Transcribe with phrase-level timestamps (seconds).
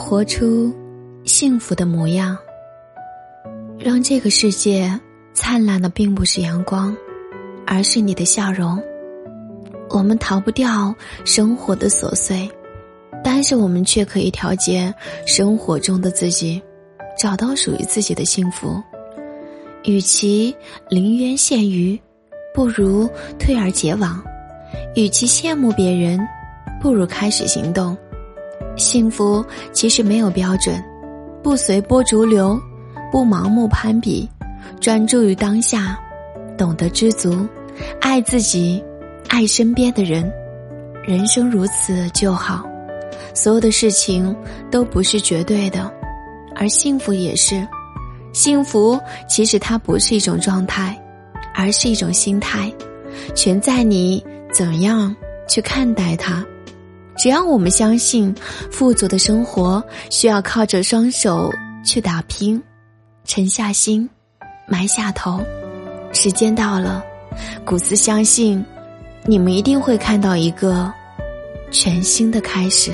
[0.00, 0.74] 活出
[1.24, 2.36] 幸福的模样，
[3.78, 4.98] 让这个世界
[5.34, 6.96] 灿烂的并不是阳光，
[7.66, 8.82] 而是你的笑容。
[9.90, 10.92] 我们逃不掉
[11.24, 12.50] 生活的琐碎，
[13.22, 14.92] 但是我们却可以调节
[15.26, 16.60] 生活中的自己，
[17.16, 18.82] 找到属于自己的幸福。
[19.84, 20.54] 与其
[20.88, 22.00] 临渊羡鱼，
[22.54, 23.08] 不如
[23.38, 24.18] 退而结网；
[24.96, 26.18] 与其羡慕别人，
[26.80, 27.96] 不如开始行动。
[28.76, 30.82] 幸福其实没有标准，
[31.42, 32.60] 不随波逐流，
[33.12, 34.28] 不盲目攀比，
[34.80, 35.98] 专注于当下，
[36.56, 37.46] 懂得知足，
[38.00, 38.82] 爱自己，
[39.28, 40.30] 爱身边的人。
[41.04, 42.64] 人生如此就好。
[43.34, 44.34] 所有的事情
[44.70, 45.90] 都不是绝对的，
[46.54, 47.66] 而幸福也是。
[48.32, 48.98] 幸福
[49.28, 50.96] 其实它不是一种状态，
[51.54, 52.72] 而是一种心态，
[53.34, 55.14] 全在你怎样
[55.48, 56.44] 去看待它。
[57.20, 58.34] 只要我们相信，
[58.70, 61.52] 富足的生活需要靠着双手
[61.84, 62.58] 去打拼，
[63.26, 64.08] 沉下心，
[64.66, 65.38] 埋下头，
[66.14, 67.04] 时间到了，
[67.62, 68.64] 古斯相信，
[69.26, 70.90] 你们一定会看到一个
[71.70, 72.90] 全新的开始。